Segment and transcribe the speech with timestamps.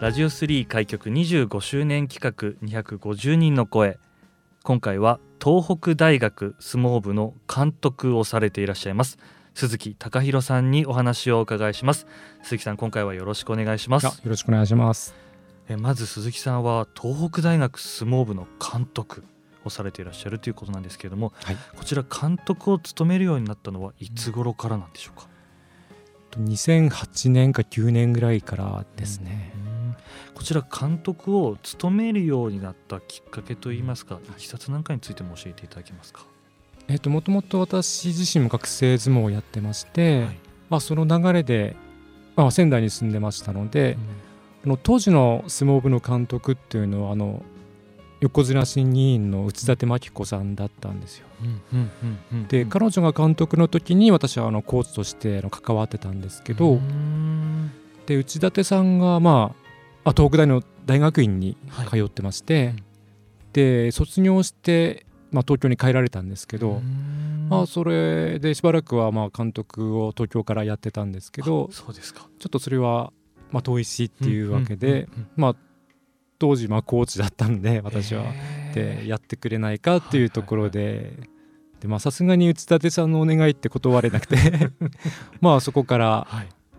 [0.00, 3.98] ラジオ3開局25周年企画250人の声。
[4.62, 9.18] 今回は東北大学相撲部の監督をされていらっしゃいます。
[9.54, 12.06] 鈴木貴弘さんにお話をお伺いします。
[12.44, 14.04] 鈴木さん今回はよろしくお願いします。
[14.04, 15.16] よろしくお願いします。
[15.68, 19.24] えまず鈴木さんは東北大学相撲部の監督
[19.64, 25.26] をされていらっしゃるということなんですけれども、はい、こちら監督を務めるようになったのはいつ頃からなんでしょうか、
[26.40, 29.77] 2008年か9年ぐらいからですね、うん
[30.34, 36.24] こちら監督を務めるようになったきっかけといいますか、いきさつなんかについても教えていただけますか？
[36.88, 40.38] えっと、もともと私自身も学生相撲をやってまして、はい、
[40.70, 41.76] まあ、その流れで、
[42.34, 43.98] まあ、仙台に住んでましたので、
[44.64, 47.42] うん、あの当時の相撲部の監督っていうのはあの
[48.20, 51.26] 横綱審議員の内館真紀子さんだったんですよ。
[52.48, 56.80] で彼女が監督の時に私はあのコーチとして関わってたんですけど
[58.06, 59.67] で内館さんがまあ
[60.10, 61.56] あ東北大の大学院に
[61.90, 62.76] 通ってまして、はい、
[63.52, 66.80] で卒業して、まあ、東京に帰られたんですけど、
[67.48, 72.28] まあ、それでしばらくはまあ監督を東京からやってたんですけどそうですか。
[72.38, 73.12] ちょっとそれは
[73.50, 75.56] まあ遠いしっていうわけで、まあ、
[76.38, 78.24] 当時まあコーチだったんで私は。
[78.74, 81.12] でやってくれないかっていうところで。
[81.80, 84.36] でまあさすがに内館さんのお願いって断れなくて。
[85.40, 86.26] まあそこから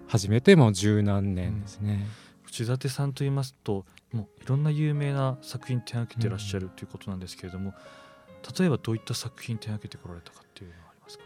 [0.08, 2.08] 始めてもう十何年ですね。
[2.24, 11.24] うん内館さんと言いますともういろんな有名な作品手がけてらっしゃるということなんですけれども、うん、例えばどういった作品手がけてこられたかっていうのはありますか？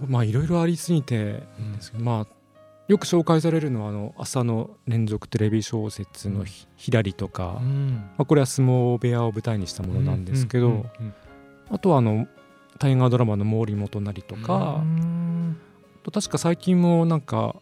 [0.00, 1.42] そうまあいろいろありすぎてで
[1.80, 2.26] すけど、うん、まあ
[2.88, 10.86] よく紹介されるのはあの朝の連続テレビ小説のひらりとか、うん、まあ、これは相撲部屋を舞台にしたものなんですけど、
[11.68, 12.28] あとはあの
[12.78, 14.84] 大河ドラマの毛利元就とか、
[16.04, 17.56] と確か最近もなんか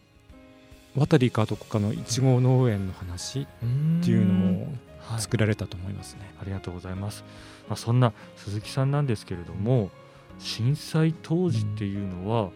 [0.96, 3.46] 渡りかどこかのいちご農園の話っ
[4.04, 4.72] ていうのも
[5.18, 7.24] 作られたと思いますね、はい、ありがとうございます、
[7.68, 9.90] まあ、そんな鈴木さんなんですけれども
[10.38, 12.50] 震災当時っていうのは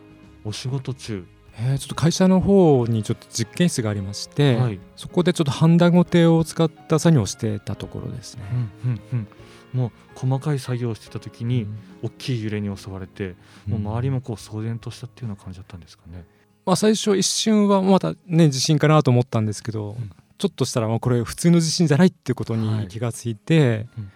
[0.44, 1.26] お仕事中、
[1.59, 8.43] えー、ちょっと会社の方にちょっと実験室がありまして、はい、そこでちょっとハンダゴテを使った作業をしてたところですね。
[8.84, 9.28] うんうんうん。
[9.72, 11.66] もう細かい作業をしてた時に
[12.03, 13.34] 大きい揺れに襲われて、
[13.66, 16.25] もう周りもこう騒然としたっていうような感じだったんですかね。
[16.69, 24.12] まあ、最初一瞬はまたね地震かなと思ったんですけど、うん、ちょっとしたらまあこれ普通の地震じゃないっていうことに気がついて、はいうん、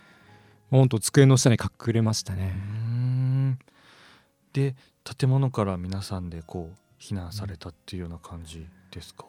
[0.70, 3.56] 本当机の下に隠れましたね。
[4.52, 9.24] で建物から皆さんでこう避難されたっていうような感じですか、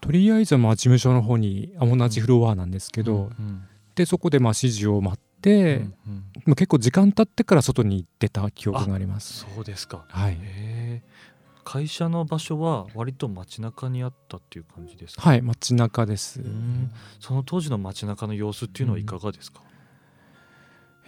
[0.00, 3.62] とりあえずまあ事務所の方に同じフロアなんですけど、うんうん、
[3.94, 5.76] でそこでまあ指示を待って、
[6.06, 9.44] うんうん、結構時間経ってから外に出た記憶があります。
[9.54, 10.38] そうですか、はい、
[11.64, 15.22] 会社の場所は割と街中にあったっていう感じですか？
[15.22, 16.40] はい街中です。
[17.18, 19.60] その当時の街中の様子っていうのはいかがですか、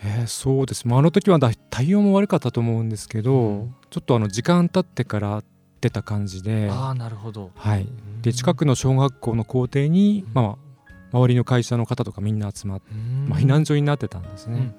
[0.03, 1.39] うん、えー、そうです、まあ、あの時は
[1.71, 5.45] 対応も悪かったと思うんですけど、うん、ちょっとあの時間経ってから
[5.81, 7.87] 出た感じでああなるほど、はい、
[8.23, 10.67] で近くの小学校の校庭に、うん、まあ
[11.13, 12.93] 周りの会社の方とかみんな集まって、
[13.29, 14.75] まあ、避難所になってたんですね。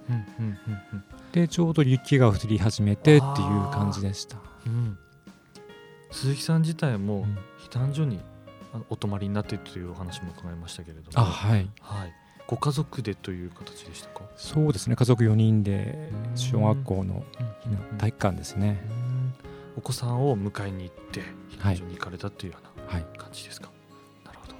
[1.31, 3.21] でちょうど雪が降り始めてっていう
[3.71, 4.37] 感じでした。
[4.65, 4.97] うん
[6.17, 7.27] 鈴木さん自体も
[7.69, 8.19] 避難所に
[8.89, 12.13] お泊まりになっているというお話も伺いましたけれども、はい、はい、
[12.47, 14.23] ご家族でという形でしたか？
[14.35, 14.95] そうですね。
[14.95, 17.23] 家族4人で小学校の
[17.99, 18.81] 体育館ですね。
[19.77, 21.21] お子さんを迎えに行って
[21.51, 23.73] 避難所に行かれたというような感じですか、は
[24.23, 24.55] い、なるほど、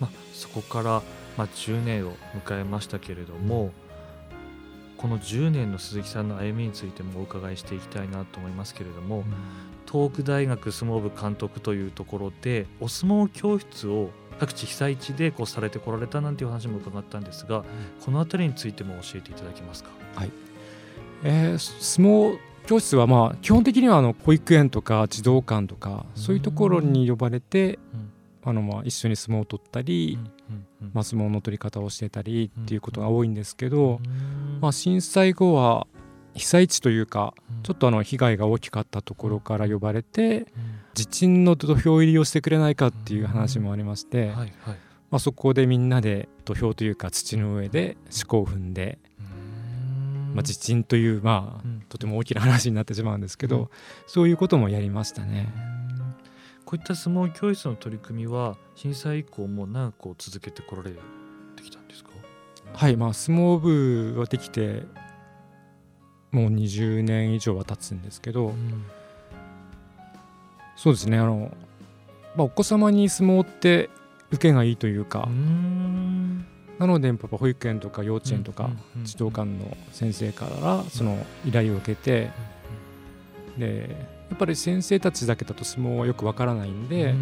[0.00, 1.02] まあ、そこから、
[1.36, 2.14] まあ、10年を
[2.46, 3.72] 迎えましたけれども、
[5.04, 9.22] この10年の鈴木さんの歩みについてもお伺いしていきたいなと思いますけれども、
[9.84, 14.08] 東北大学相撲部監督というところでお相撲教室を
[14.40, 17.64] 各地被災地でこうされてこられたなんていう話も伺ったんですが、うん、
[18.02, 19.90] この辺りについても教えていただけますか？
[20.14, 20.30] はい。
[21.22, 30.18] えー、相撲教室はまあ基本的にはあの保育園とか児童館とかそういうところに呼ばれて、うん、あのまあ一緒に相撲を取ったり、
[30.80, 34.00] うん、まあ、相撲の取り方をしてたりっていうことが多いんですけど、
[34.60, 35.86] まあ、震災後は
[36.34, 40.46] 被災地というかちょっとあの被害が大きかったところから呼ばれて
[40.94, 44.32] 地震の土俵入りをしてくれないかっていう話もありまして、
[45.10, 48.98] まあ、そこでみんなで土俵というか土の上で四股を踏んで、
[50.34, 53.70] まあ、地震というまあとても大きな話になってしまうんですけど、
[54.06, 55.52] そういうこともやりましたね。
[56.64, 61.23] こういった相撲教室の取り組みは震災以降も長く続けてこられてきたんですか
[62.74, 64.82] はいまあ相撲部はできて
[66.32, 68.84] もう20年以上は経つんですけど、うん、
[70.74, 71.56] そうですねあの、
[72.36, 73.88] まあ、お子様に相撲って
[74.32, 75.28] 受けがいいというか
[76.78, 78.68] なのでやっぱ保育園とか幼稚園とか
[79.04, 82.30] 児童館の先生からその依頼を受けて
[83.56, 83.96] で
[84.28, 87.14] やっぱり先生たちだけだと相撲はよくわからないんで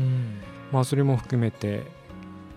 [0.73, 1.83] まあそれも含めて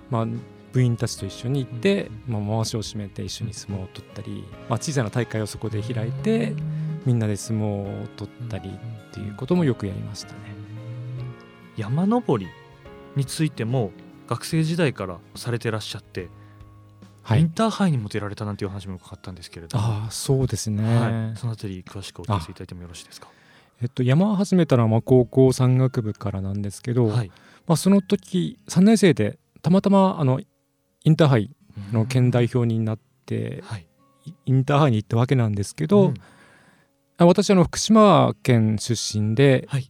[0.09, 0.27] まあ
[0.75, 6.53] 部員たちと一緒に行って、まあ、回しを締めて一緒に相撲を取ったり、まあ、小さな大会をそこで開いて
[7.05, 10.39] みんなで相撲を取ったりっていうこともよくやりましたね。
[11.77, 12.49] 山登り
[13.15, 13.91] についても
[14.27, 16.27] 学生時代からされてらっしゃって、
[17.23, 19.83] はい、インターハイにも出られたなんていう話も伺ったんですけれども。
[19.85, 23.29] あそうですね、はい、そのあたり詳しくお聞かせいただいてもよろしいですか？
[23.81, 27.31] えっと、山を始めたのはまあ高校山岳部からなんですけど、はい、
[27.65, 30.41] まあ、その時3年生でたまたまあの
[31.05, 31.51] インターハイ
[31.93, 33.87] の県代表になって、はい、
[34.45, 36.13] インターハイに行ったわけなんですけど、うん、
[37.19, 39.89] 私あの福島県出身ではい、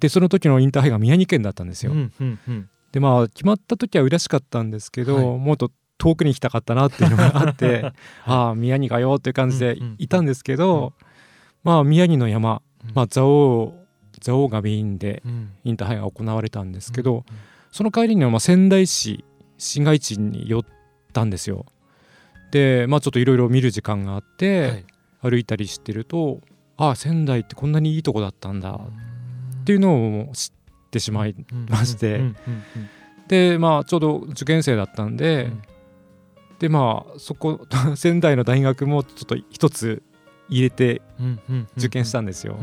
[0.00, 1.92] でその時のインターハイが宮城県だったんですよ。
[1.92, 7.92] うんうんうん、でまあ決まった時は嬉しかったんですけど、はい、もっと遠くに行きたかったなっていうのがあって
[8.26, 10.84] ああ宮城かよっていう感じでいたんですけど、うん。
[10.84, 10.92] うん、
[11.62, 12.62] まあ宮城の山、
[12.94, 13.74] まあ、蔵王
[14.20, 15.22] 蔵王がメインで
[15.62, 17.24] インターハイが行われたんですけど、
[17.70, 19.24] その帰りにはまあ仙台市
[19.62, 20.64] 市街地に寄っ
[21.12, 21.64] たんですよ。
[22.50, 24.84] でまあちょっといろいろ見る時間があって、
[25.22, 26.40] はい、歩いたりしてると
[26.76, 28.80] ああ仙台ってこんなにいいとこだったんだ
[29.62, 31.34] っていうのを知ってしまい
[31.68, 32.20] まして。
[33.28, 35.62] でまあちょうど受験生だったんで、うん、
[36.58, 40.02] でまあそこ 仙台の大学もちょっと一つ
[40.48, 41.00] 入れて
[41.76, 42.58] 受験したんですよ。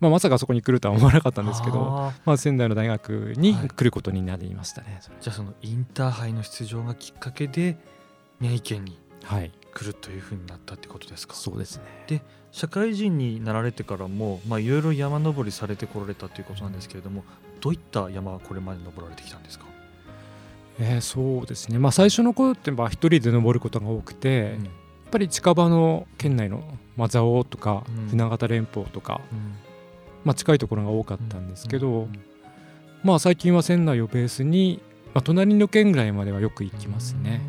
[0.00, 7.76] まあ、まさかそこに来るとは思わなかったんですけどまあ、仙台の大学に来ることになりましたね、はい、じゃあそのインターハイの出場がきっかけで
[8.40, 8.98] 宮城県に
[9.74, 11.82] 来るというふうになったってことですか、はい、そうですね。
[12.06, 12.22] で
[12.52, 17.24] 社会人になられてからもいろいろ山登りされてこられたということなんですけれども
[17.60, 19.66] どういった山はこれまで登られてきたんですか？
[20.78, 24.72] えー、そうですね、まあ、最初の頃って一人で登ることが多くて、うん、やっ
[25.10, 26.62] ぱり近場の県内の、
[26.96, 29.54] まあ、蔵王とか船形連峰とか、うん
[30.24, 32.08] まあ、近いところが多かったんですけど、
[33.02, 34.82] まあ最近は仙台をベースに、
[35.14, 37.40] まあ、隣の県ぐらいまではよく行きますね。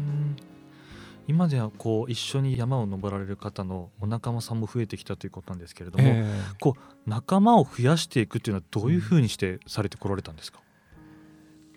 [1.27, 10.59] 今ではこう一緒に山を登られる方のお仲間さんも増えてきたということなんですけれども、えー、こう仲間を増やしていくっていうのはどういうふうにしてされてこられたんですか、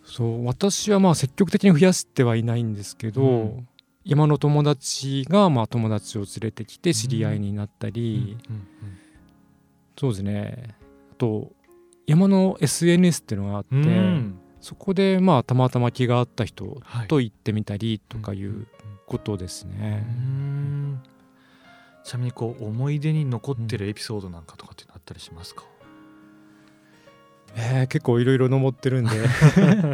[0.05, 3.69] そう私はまあ積極的に増やしてはいないんですけど、うん、
[4.07, 8.99] 山の友達がまあ友達を連れてきて知り合いになったり、うんうんうんうん、
[10.03, 10.75] そうですね。
[11.17, 11.53] と
[12.09, 18.67] 山の SNS っていうのがあって、うん、そこでまあたまたま気があった人と行ってみたりとかいう
[19.07, 20.05] ことですね。
[22.03, 25.63] ちなみにこう思い出に残ってるエピソードなんかとかってあったりしますか、
[27.55, 29.11] うん、えー、結構いろいろ登ってるんで。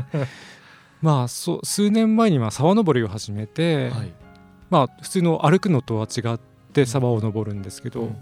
[1.02, 4.14] まあそ数年前には沢登りを始めて、はい、
[4.70, 6.40] まあ普通の歩くのとは違っ
[6.72, 8.14] て沢を登るんですけど、うんうん、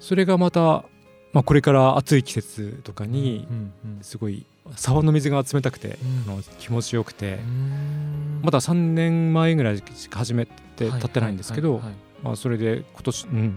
[0.00, 0.84] それがまた
[1.32, 3.46] まあ、これから暑い季節とかに
[4.02, 4.44] すごい
[4.76, 7.38] 沢の水が冷たくて、あの気持ちよくて
[8.42, 11.80] まだ3年前ぐらいしか始めて経ってないんですけど
[12.34, 13.54] それで今年、うん、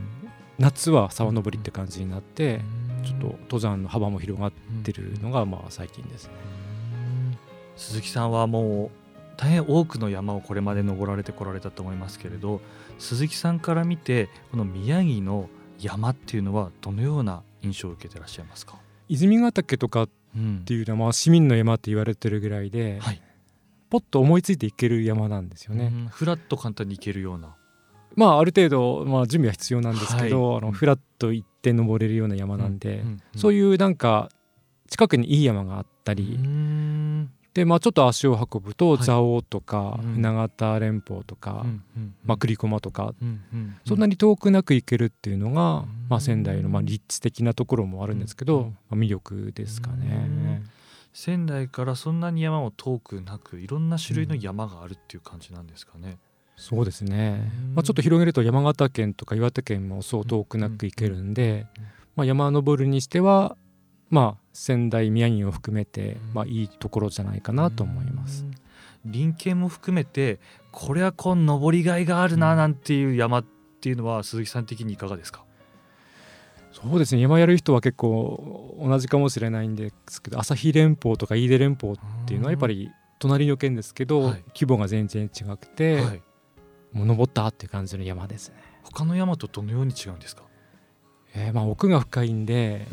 [0.59, 2.61] 夏は沢登りって感じになって
[3.03, 4.51] ちょっと登山の幅も広がっ
[4.83, 6.31] てるのがまあ最近ですね。
[7.77, 9.01] 鈴木さんはもう
[9.37, 12.61] 大変多くの山をこれまで登られてこられたと思いますけれど
[12.99, 15.49] 鈴木さんから見てこの宮城の
[15.81, 18.75] 山っていうのはどのような印象を受けてらっしゃいますか？
[19.09, 20.09] 泉ヶ岳とかっ
[20.65, 23.21] ていうのは、まあ、市民の山って言われてるぐらいで、はい、
[23.89, 25.91] ポッと思いついていける山なんですよね。
[26.11, 27.55] フラッと簡単に行けるような。
[28.15, 32.99] まあある程度、まあ、準備は必要なんですけど、はい、あのフラッと行って登れるような山なんで、うん。
[32.99, 33.07] うん。
[33.07, 34.29] うん、そういうなんか
[34.89, 36.37] 近くにいい山があったり
[37.53, 41.65] で、まあ、ちょっと足を運ぶと蔵王とか船形連峰とか、
[42.23, 43.13] まあ、栗駒とか、
[43.85, 50.63] そんなに遠くなく行けるっていうのが、まあ、仙台のまあ立地的なところもあるんですけど、まあ、魅力ですかね。
[51.13, 56.09] 仙台からそんなに山も遠くなくいろんな種類の山があるっていう感じなんですかね。
[56.09, 56.17] うん、
[56.55, 61.67] そうですね、まあ、ちょっと広げると山形県とか岩手県もそう遠くなく行けるんで、
[62.15, 63.57] まあ、山登るにしては、
[64.11, 68.45] まあ、仙台宮城を含めて、まあ、いいところじゃないかなと思います。
[69.11, 70.39] 林系も含めて
[70.71, 73.45] これはこう登りがいがあるななんていう山っ
[73.79, 75.43] ていうのは鈴木さん的にいかがですか？
[76.71, 77.21] そうですね。
[77.21, 86.21] 山やる人は結構同じかもしれないんですけど旭連峰とか飯豊連峰っていうのはやっぱり隣の県ですけど、はい、規模が全然違くて、はい、
[86.91, 88.55] もう登ったっていう感じの山ですね。
[88.83, 90.43] 他の山とどのように違うんですか？
[91.33, 92.87] えー、まあ奥が深いんで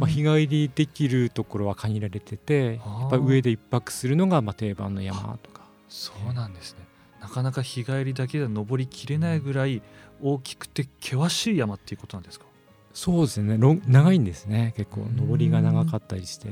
[0.00, 5.62] まあ、日帰りできるところは限られててやっぱ上で一泊するのがまあ定番の山とか。
[5.88, 6.80] そうなんですね。
[7.20, 9.82] なかなか日帰りだけでは登りきれないぐらい
[10.20, 12.46] 大きくて険しい山っていうことなんですか？
[12.92, 13.56] そうですね。
[13.86, 14.74] 長いんですね。
[14.76, 16.48] 結構登りが長かったりして、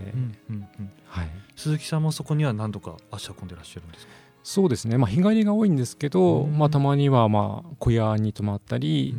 [1.06, 4.12] はい、鈴木さんもそこには何度か足運んでらっしゃるんですか？
[4.44, 9.16] そうですね、まあ、日帰りが多いんですけど、まあ、たまにはまあ小屋に泊まったり、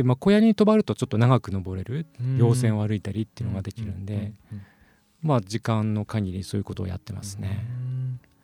[0.00, 2.06] で、まあ、小屋に泊まるとちょっと長く登れる
[2.38, 4.32] 稜線を歩いたりっていうのができるんで、
[5.20, 7.66] まあ、時間の限りそういうことをやってますね。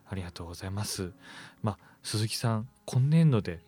[0.09, 1.13] ありがとうございます。
[1.63, 3.61] まあ、鈴木さん今年度で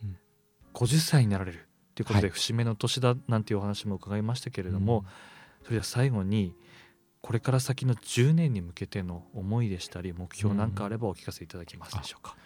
[0.75, 5.05] 50歳になられるということで、節目の年だなんていうお話も伺いましたけれども、
[5.63, 6.55] それでは最後に
[7.21, 12.31] これから先の10年に向けての思いでしたり目標なんかあればお聞かせいただけますでしょうか？
[12.31, 12.39] そう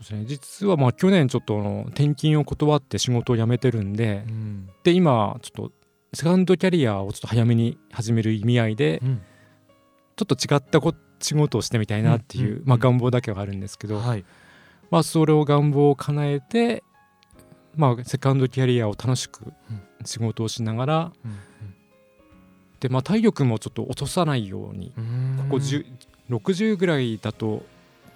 [0.00, 5.72] ですね、実はまあ去年ちょっと転勤を断って仕事を辞めてるんで、うん、で今ちょっと
[6.14, 9.20] セカンドキャリアをちょっと早めに始める意味合いで、うん、
[10.16, 10.80] ちょっと違った
[11.20, 14.24] 仕事をしてみたいなっていう、まあ、願望だけはあるんですけど、はい、
[14.90, 16.82] まあ、それを願望を叶えて
[17.76, 19.52] まあ、セカンドキャリアを楽しく
[20.04, 21.38] 仕事をしながら、うんうん、
[22.80, 24.92] でまあ、体力もちょっと落とさないように
[25.48, 27.64] ここ60ぐらいだと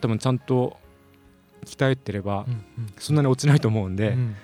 [0.00, 0.76] 多分ちゃんと
[1.64, 2.46] 鍛えてれば
[2.98, 4.36] そんなに落ちないと思うんで、うん、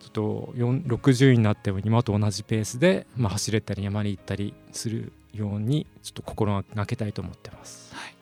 [0.00, 7.94] ちょっと60になっても今と同じペースで、まあ、走れたり山に行ったりするようにちょっと心がけたいと思ってます。
[7.94, 8.14] はい、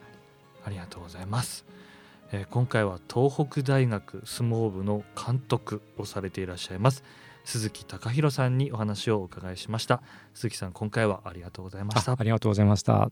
[0.65, 1.65] ありがとうございます。
[2.31, 7.03] えー、今回は東北大学相撲部の監督をされていらっしゃいます
[7.43, 10.01] 鈴木貴弘さんにお話をお伺いしました。
[10.33, 12.15] 鈴木さん今回はありがとうございました。
[12.19, 13.11] ありがとうございました